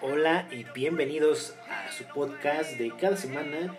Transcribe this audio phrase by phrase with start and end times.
[0.00, 3.76] Hola y bienvenidos a su podcast de cada semana,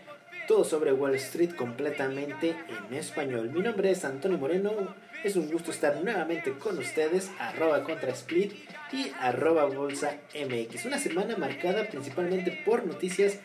[0.50, 3.50] todo sobre Wall Street completamente en español.
[3.52, 8.52] Mi nombre es Antonio Moreno, es un gusto estar nuevamente con ustedes, arroba contra split
[8.92, 10.86] y arroba bolsa MX.
[10.86, 13.40] Una semana marcada principalmente por noticias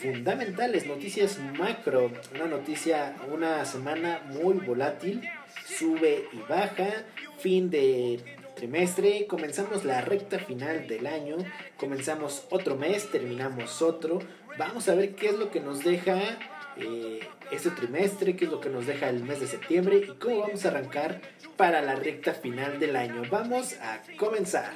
[0.00, 5.28] fundamentales, noticias macro, una noticia, una semana muy volátil,
[5.66, 7.04] sube y baja,
[7.40, 11.36] fin de trimestre, comenzamos la recta final del año,
[11.76, 14.20] comenzamos otro mes, terminamos otro,
[14.56, 16.38] vamos a ver qué es lo que nos deja
[16.76, 17.18] eh,
[17.50, 20.64] este trimestre, qué es lo que nos deja el mes de septiembre y cómo vamos
[20.64, 21.20] a arrancar
[21.56, 23.22] para la recta final del año.
[23.28, 24.72] Vamos a comenzar.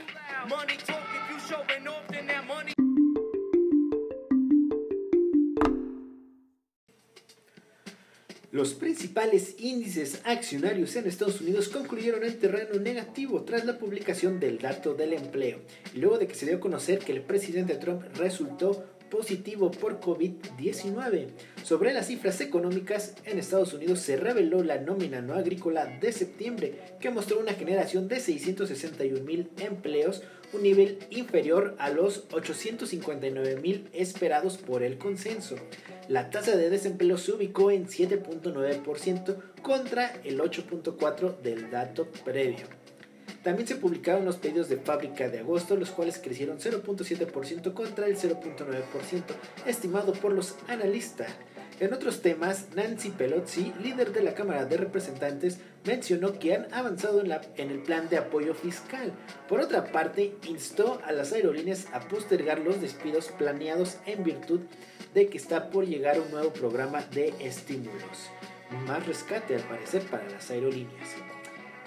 [8.56, 14.56] Los principales índices accionarios en Estados Unidos concluyeron en terreno negativo tras la publicación del
[14.56, 15.58] dato del empleo,
[15.94, 20.00] y luego de que se dio a conocer que el presidente Trump resultó positivo por
[20.00, 21.28] COVID-19.
[21.62, 26.96] Sobre las cifras económicas, en Estados Unidos se reveló la nómina no agrícola de septiembre,
[27.00, 33.88] que mostró una generación de 661 mil empleos, un nivel inferior a los 859 mil
[33.92, 35.56] esperados por el consenso.
[36.08, 42.75] La tasa de desempleo se ubicó en 7.9% contra el 8.4% del dato previo.
[43.42, 48.16] También se publicaron los pedidos de fábrica de agosto, los cuales crecieron 0.7% contra el
[48.16, 49.22] 0.9%
[49.66, 51.28] estimado por los analistas.
[51.78, 57.20] En otros temas, Nancy Pelosi, líder de la Cámara de Representantes, mencionó que han avanzado
[57.20, 59.12] en, en, el plan de apoyo fiscal.
[59.46, 64.60] Por otra parte, instó a las aerolíneas a postergar los despidos planeados en virtud
[65.12, 68.30] de que está por llegar un nuevo programa de estímulos.
[68.86, 71.35] Más rescate al parecer para las aerolíneas.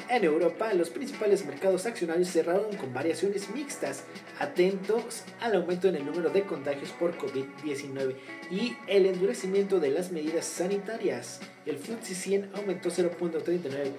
[0.07, 4.05] En Europa, los principales mercados accionarios cerraron con variaciones mixtas,
[4.39, 8.15] atentos al aumento en el número de contagios por COVID-19
[8.49, 11.41] y el endurecimiento de las medidas sanitarias.
[11.65, 13.91] El FTSE 100 aumentó 0.39%,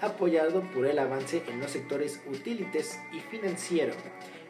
[0.00, 3.92] apoyado por el avance en los sectores utilities y financiero.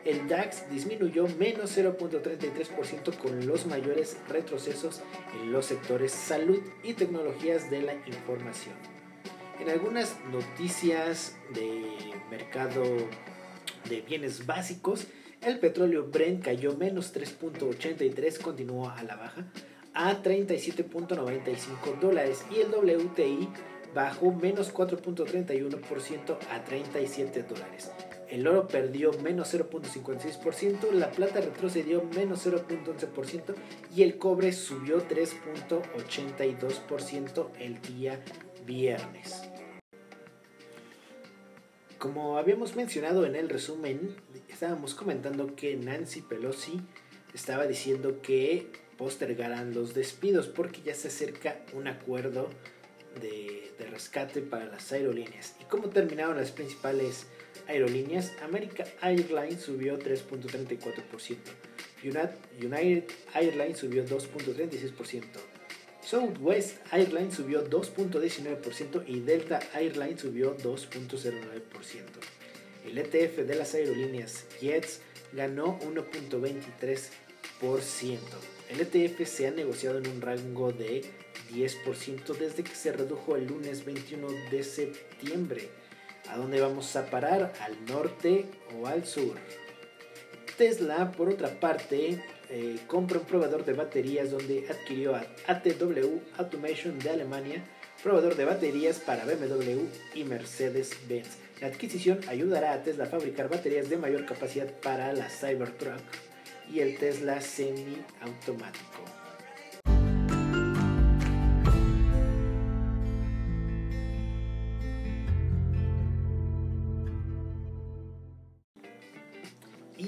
[0.05, 5.03] El DAX disminuyó menos 0.33% con los mayores retrocesos
[5.43, 9.00] en los sectores salud y tecnologías de la información.
[9.61, 12.83] En algunas noticias de mercado
[13.91, 15.07] de bienes básicos,
[15.43, 19.45] el petróleo Brent cayó menos 3.83, continuó a la baja,
[19.93, 23.51] a 37.95 dólares y el WTI
[23.95, 27.93] bajó menos 4.31% a 37 dólares.
[28.31, 33.55] El oro perdió menos 0.56%, la plata retrocedió menos 0.11%
[33.95, 38.19] y el cobre subió 3.82% el día
[38.65, 39.50] viernes.
[42.01, 44.17] Como habíamos mencionado en el resumen,
[44.49, 46.81] estábamos comentando que Nancy Pelosi
[47.35, 52.49] estaba diciendo que postergarán los despidos porque ya se acerca un acuerdo
[53.21, 55.57] de, rescate para las aerolíneas.
[55.61, 57.27] ¿Y cómo terminaron las principales
[57.69, 58.33] aerolíneas?
[58.43, 61.37] America Airlines subió 3.34%,
[62.03, 65.25] United Airlines subió 2.36%,
[66.03, 71.61] Southwest Airlines subió 2.19% y Delta Airlines subió 2.09%.
[72.87, 75.01] El ETF de las aerolíneas Jets
[75.33, 78.19] ganó 1.23%.
[78.71, 81.05] El ETF se ha negociado en un rango de
[81.53, 85.69] 10% desde que se redujo el lunes 21 de septiembre.
[86.29, 87.53] ¿A dónde vamos a parar?
[87.61, 88.47] ¿Al norte
[88.79, 89.37] o al sur?
[90.57, 96.99] Tesla, por otra parte, eh, compra un proveedor de baterías donde adquirió a ATW Automation
[96.99, 97.65] de Alemania,
[98.03, 101.29] proveedor de baterías para BMW y Mercedes-Benz.
[101.61, 106.01] La adquisición ayudará a Tesla a fabricar baterías de mayor capacidad para la Cybertruck
[106.73, 109.20] y el Tesla semi-automático.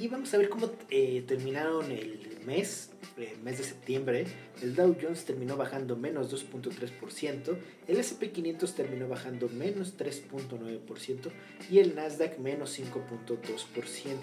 [0.02, 4.26] Y vamos a ver cómo eh, terminaron el mes, el mes de septiembre.
[4.60, 7.56] El Dow Jones terminó bajando menos 2.3%,
[7.86, 11.30] el SP500 terminó bajando menos 3.9%
[11.70, 14.16] y el Nasdaq menos 5.2%.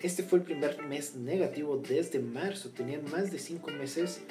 [0.00, 4.22] Este fue el primer mes negativo desde marzo, tenían más de 5 meses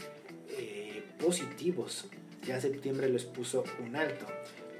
[0.57, 2.07] eh, positivos.
[2.47, 4.25] Ya septiembre les puso un alto.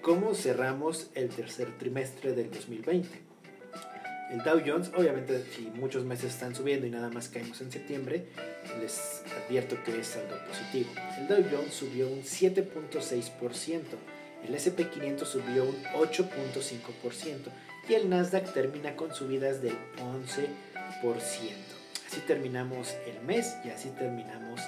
[0.02, 3.35] ¿Cómo cerramos el tercer trimestre del 2020?
[4.32, 8.26] El Dow Jones, obviamente, si muchos meses están subiendo y nada más caemos en septiembre,
[8.82, 10.90] les advierto que es algo positivo.
[11.20, 13.82] El Dow Jones subió un 7.6%,
[14.48, 17.52] el SP500 subió un 8.5%
[17.88, 20.48] y el Nasdaq termina con subidas del 11%.
[22.08, 24.60] así terminamos el mes y así terminamos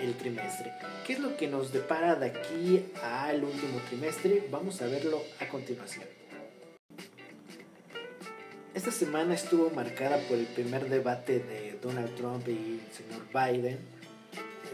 [0.00, 0.72] el trimestre.
[1.06, 4.46] ¿Qué es lo que nos depara de aquí al último trimestre?
[4.50, 6.04] Vamos a verlo a continuación.
[8.76, 13.78] Esta semana estuvo marcada por el primer debate de Donald Trump y el señor Biden.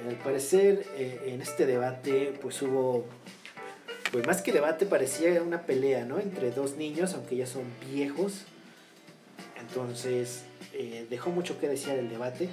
[0.08, 3.06] Al parecer eh, en este debate pues hubo,
[4.10, 6.18] pues más que debate parecía una pelea, ¿no?
[6.18, 7.62] Entre dos niños, aunque ya son
[7.92, 8.42] viejos.
[9.60, 12.48] Entonces eh, dejó mucho que desear el debate.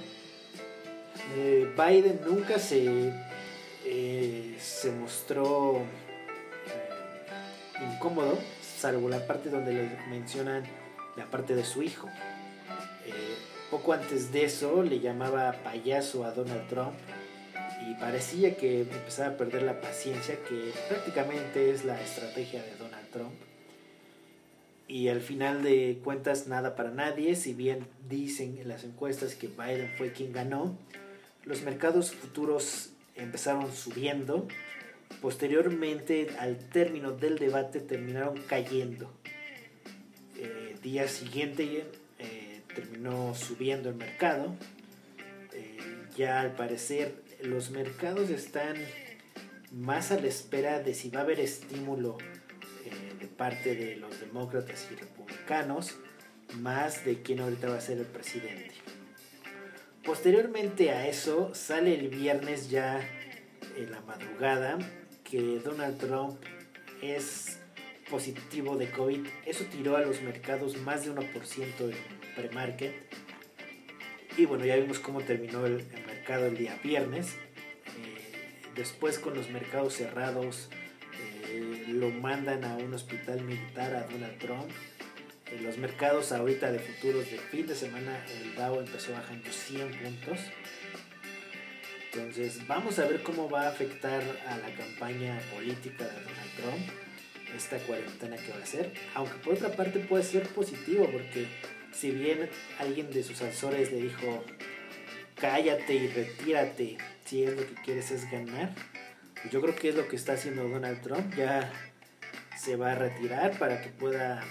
[1.36, 3.12] Eh, Biden nunca se,
[4.60, 5.82] se mostró
[7.96, 10.62] incómodo, salvo la parte donde le mencionan
[11.20, 12.08] la parte de su hijo.
[13.70, 16.94] poco antes de eso le llamaba payaso a Donald Trump
[17.88, 23.08] y parecía que empezaba a perder la paciencia, que prácticamente es la estrategia de Donald
[23.10, 23.50] Trump
[24.90, 29.46] y al final de cuentas nada para nadie, si bien dicen en las encuestas que
[29.46, 30.76] Biden fue quien ganó,
[31.44, 34.48] los mercados futuros empezaron subiendo,
[35.22, 39.12] posteriormente al término del debate terminaron cayendo.
[40.82, 41.84] Día siguiente
[42.18, 44.54] eh, terminó subiendo el mercado,
[45.52, 45.78] eh,
[46.16, 48.76] ya al parecer los mercados están
[49.72, 52.16] más a la espera de si va a haber estímulo
[52.84, 55.96] eh, de parte de los demócratas y republicanos,
[56.56, 58.72] más de quién ahorita va a ser el presidente.
[60.02, 63.06] Posteriormente a eso, sale el viernes ya
[63.76, 64.78] en la madrugada
[65.24, 66.40] que Donald Trump
[67.02, 67.59] es
[68.10, 69.26] positivo de COVID.
[69.46, 71.24] Eso tiró a los mercados más de 1%
[71.80, 72.94] en pre-market.
[74.36, 77.36] Y bueno, ya vimos cómo terminó el, mercado el día viernes.
[77.86, 80.70] Eh, después con los mercados cerrados,
[81.48, 84.70] eh, lo mandan a un hospital militar a Donald Trump
[85.52, 89.90] en los mercados ahorita de futuros de fin de semana el Dow empezó bajando 100
[89.98, 90.38] puntos.
[92.12, 97.09] Entonces vamos a ver cómo va a afectar a la campaña política de Donald Trump
[97.56, 98.92] esta cuarentena que va a hacer.
[99.14, 101.46] Aunque por otra parte puede ser positivo porque
[101.92, 102.48] si bien
[102.78, 104.44] alguien de sus asesores le dijo
[105.40, 108.74] cállate y retírate si es lo que quieres es ganar,
[109.34, 111.34] pues yo creo que es lo que está haciendo Donald Trump.
[111.34, 111.72] Ya
[112.56, 114.44] se va a retirar para que pueda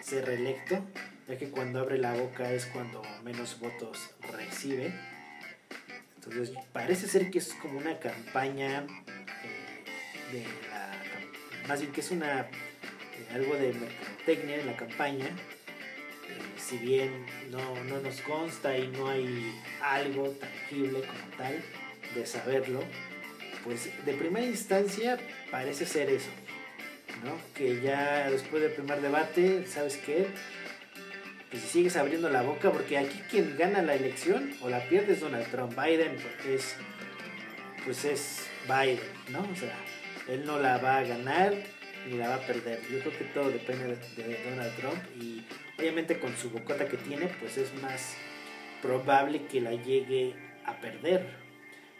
[0.00, 0.84] ser reelecto,
[1.26, 4.92] ya que cuando abre la boca es cuando menos votos recibe.
[6.16, 8.86] Entonces parece ser que es como una campaña
[9.42, 10.44] eh, de
[11.68, 15.26] más bien que es una eh, algo de mercadotecnia en la campaña.
[15.26, 21.62] Eh, si bien no, no nos consta y no hay algo tangible como tal
[22.14, 22.82] de saberlo,
[23.64, 25.18] pues de primera instancia
[25.50, 26.30] parece ser eso
[27.54, 30.26] que ya después del primer debate, ¿sabes qué?
[31.50, 35.14] Que si sigues abriendo la boca, porque aquí quien gana la elección o la pierde
[35.14, 35.72] es Donald Trump.
[35.76, 36.76] Biden pues es,
[37.84, 39.40] pues es Biden, ¿no?
[39.40, 39.74] O sea,
[40.28, 41.54] él no la va a ganar
[42.08, 42.80] ni la va a perder.
[42.90, 45.44] Yo creo que todo depende de, Donald Trump y
[45.78, 48.14] obviamente con su bocota que tiene, pues es más
[48.82, 50.34] probable que la llegue
[50.64, 51.26] a perder.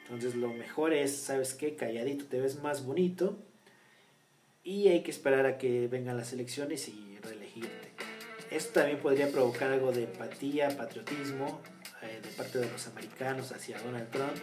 [0.02, 1.74] Entonces lo mejor es, ¿sabes qué?
[1.74, 3.38] Calladito, te ves más bonito
[4.62, 7.90] y hay que esperar a que vengan las elecciones y reelegirte.
[8.50, 11.60] Esto también podría provocar algo de empatía, patriotismo
[12.02, 14.36] eh, de parte de los americanos hacia Donald Trump.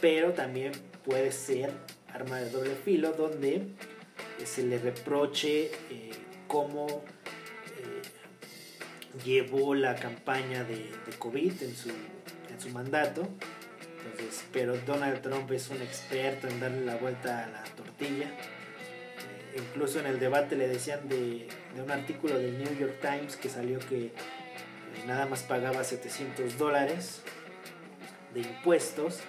[0.00, 0.72] pero también
[1.04, 1.70] puede ser
[2.14, 6.10] arma de doble filo donde eh, se le reproche eh,
[6.48, 7.04] cómo
[9.24, 13.28] llevó la campaña de, de COVID en su, en su mandato
[14.52, 18.26] pero Donald Trump es un experto en darle la vuelta a la tortilla.
[18.26, 21.48] Eh, incluso en el debate le decían de,
[21.82, 24.12] un artículo del New York Times que salió que eh,
[25.06, 27.22] nada más pagaba 700 dólares
[28.32, 29.20] de impuestos.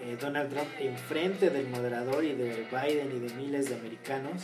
[0.00, 4.42] Eh, Donald Trump, enfrente del moderador y de Biden y de miles de americanos,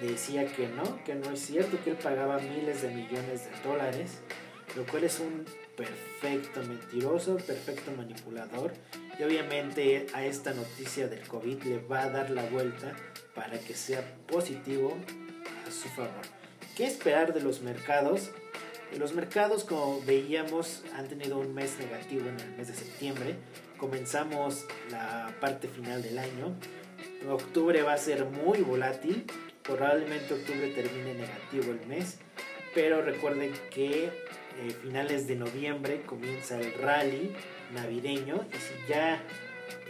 [0.00, 4.20] decía que no, que no es cierto, que él pagaba miles de millones de dólares,
[4.76, 5.44] lo cual es un
[5.76, 8.72] perfecto mentiroso, perfecto manipulador
[9.18, 12.94] y obviamente a esta noticia del COVID le va a dar la vuelta
[13.34, 14.96] para que sea positivo
[15.66, 16.10] a su favor.
[16.76, 18.30] ¿Qué esperar de los mercados?
[18.94, 23.34] Los mercados, como veíamos, han tenido un mes negativo en el mes de septiembre.
[23.76, 26.54] Comenzamos la parte final del año.
[27.28, 29.26] Octubre va a ser muy volátil.
[29.62, 32.18] Probablemente octubre termine negativo el mes.
[32.74, 37.34] Pero recuerden que eh, finales de noviembre comienza el rally
[37.74, 39.22] navideño y si ya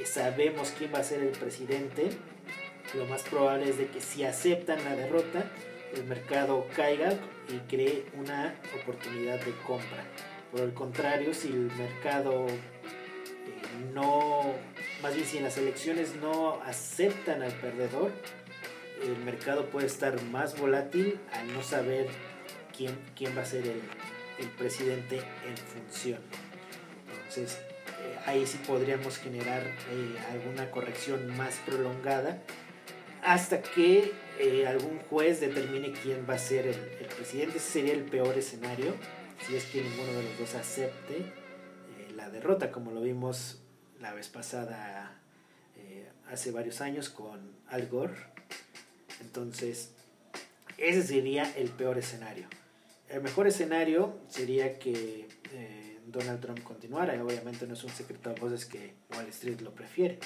[0.05, 2.11] sabemos quién va a ser el presidente,
[2.95, 5.51] lo más probable es de que si aceptan la derrota,
[5.95, 7.13] el mercado caiga
[7.49, 10.05] y cree una oportunidad de compra.
[10.51, 12.55] Por el contrario, si el mercado eh,
[13.93, 14.55] no,
[15.03, 18.13] más bien si en las elecciones no aceptan al perdedor,
[19.03, 22.07] el mercado puede estar más volátil al no saber
[22.77, 23.83] quién, quién va a ser el,
[24.39, 26.21] el presidente en función.
[27.09, 27.59] Entonces,
[28.01, 32.43] eh, ahí sí podríamos generar eh, alguna corrección más prolongada
[33.27, 36.77] hasta que eh, algún juez determine quién va a ser el,
[37.15, 37.59] presidente.
[37.59, 38.95] Ese sería el peor escenario,
[39.47, 41.33] si es que ninguno de los dos acepte
[42.15, 43.61] la derrota, como lo vimos
[44.01, 45.21] la vez pasada
[46.31, 48.15] hace varios años con Al Gore.
[49.21, 49.91] Entonces,
[50.79, 52.47] ese sería el peor escenario.
[53.09, 57.23] El mejor escenario sería que eh, Donald Trump continuara.
[57.23, 60.19] Obviamente no es un secreto a voces que Wall Street lo prefiere.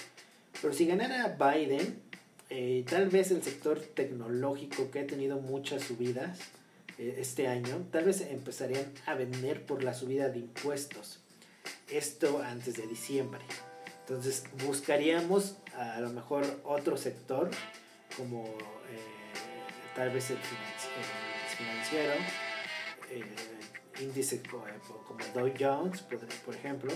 [0.61, 2.03] Pero si ganara Biden,
[2.51, 6.39] eh, tal vez el sector tecnológico que ha tenido muchas subidas
[6.99, 11.21] eh, este año, tal vez empezarían a vender por la subida de impuestos.
[11.89, 13.41] Esto antes de diciembre.
[14.01, 17.51] Entonces buscaríamos a lo mejor otro sector
[18.17, 18.45] como
[19.95, 20.39] tal vez el
[21.57, 22.13] financiero
[23.11, 23.25] eh,
[24.01, 24.65] índice como
[25.35, 26.03] Dow Jones,
[26.45, 26.93] por, ejemplo,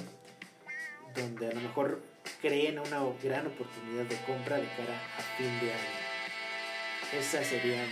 [1.14, 2.00] donde a lo mejor
[2.44, 7.18] creen una gran oportunidad de compra de cara a fin de año.
[7.18, 7.82] Esa sería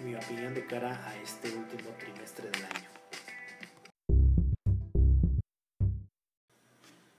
[0.00, 2.88] mi, mi opinión de cara a este último trimestre del año.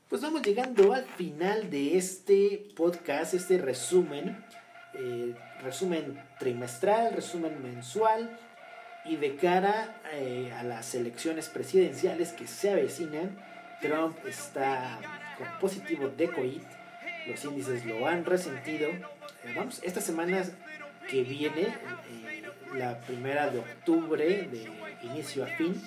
[0.10, 4.44] Pues vamos llegando al final de este podcast, este resumen,
[4.96, 8.38] eh, resumen trimestral, resumen mensual
[9.06, 13.38] y de cara eh, a las elecciones presidenciales que se avecinan,
[13.82, 15.00] Trump está
[15.38, 16.62] con positivo de COVID.
[17.28, 18.90] Los índices lo han resentido.
[18.90, 20.44] Eh, vamos, esta semana
[21.10, 22.44] que viene, eh,
[22.76, 24.72] la primera de octubre, de
[25.04, 25.82] inicio a fin,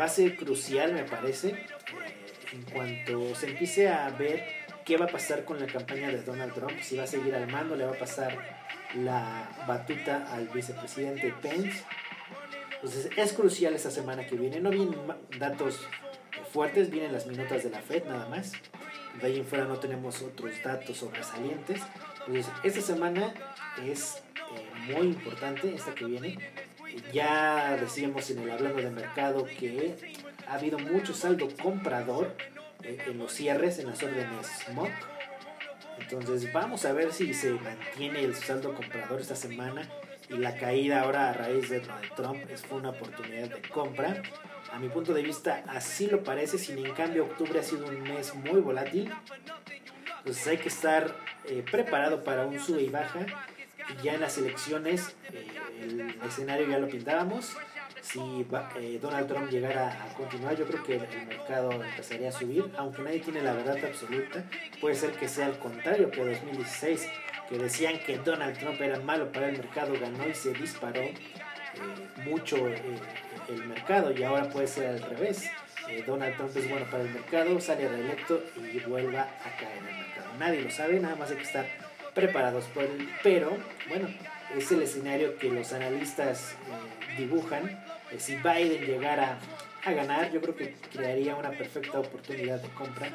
[0.00, 1.66] va a ser crucial, me parece,
[2.52, 4.44] en cuanto se empiece a ver
[4.84, 7.50] qué va a pasar con la campaña de Donald Trump, si va a seguir al
[7.50, 8.38] mando, le va a pasar
[8.94, 11.84] la batuta al vicepresidente Pence.
[12.74, 14.60] Entonces es crucial esta semana que viene.
[14.60, 14.96] No vienen
[15.38, 15.80] datos
[16.48, 18.52] fuertes, vienen las minutas de la Fed nada más.
[19.20, 21.80] De ahí en fuera no tenemos otros datos sobresalientes.
[22.26, 23.32] Entonces esta semana
[23.84, 24.22] es
[24.56, 26.38] eh, muy importante, esta que viene.
[27.12, 29.94] Ya decíamos en el hablando de mercado que
[30.46, 32.34] ha habido mucho saldo comprador
[32.82, 34.90] eh, en los cierres, en las órdenes SMOC
[36.00, 39.88] entonces vamos a ver si se mantiene el saldo comprador esta semana
[40.28, 41.80] y la caída ahora a raíz de
[42.16, 44.22] Trump es fue una oportunidad de compra.
[44.72, 48.02] A mi punto de vista así lo parece, sin en cambio octubre ha sido un
[48.02, 49.12] mes muy volátil.
[50.18, 53.26] Entonces hay que estar eh, preparado para un sube y baja.
[53.90, 55.46] Y ya en las elecciones eh,
[55.82, 57.56] el escenario ya lo pintábamos
[58.08, 58.46] si
[58.80, 63.02] eh, Donald Trump llegara a continuar, yo creo que el mercado empezaría a subir, aunque
[63.02, 64.44] nadie tiene la verdad absoluta.
[64.80, 67.06] Puede ser que sea al contrario que 2016,
[67.48, 71.14] que decían que Donald Trump era malo para el mercado, ganó y se disparó eh,
[72.24, 72.80] mucho eh,
[73.48, 75.50] el mercado y ahora puede ser al revés.
[76.06, 79.96] Donald Trump es bueno para el mercado, sale reelecto y vuelva a caer en el
[79.96, 80.28] mercado.
[80.38, 81.66] Nadie lo sabe, nada más hay que estar
[82.14, 83.08] preparados por él.
[83.22, 83.56] Pero,
[83.88, 84.08] bueno,
[84.54, 86.56] es el escenario que los analistas
[87.16, 89.38] dibujan eh, si Biden llegara
[89.84, 93.08] a ganar, yo creo que crearía una perfecta oportunidad de compra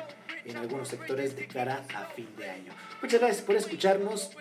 [0.45, 2.73] en algunos sectores de cara a fin de año.
[3.01, 4.31] Muchas gracias por escucharnos.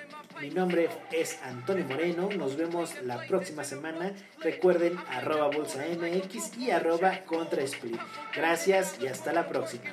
[0.41, 2.29] Mi nombre es Antonio Moreno.
[2.37, 4.13] Nos vemos la próxima semana.
[4.41, 8.01] Recuerden arroba bolsa MX y arroba contra split.
[8.35, 9.85] Gracias y hasta la próxima.